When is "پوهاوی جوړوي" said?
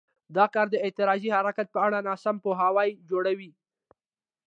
2.45-3.51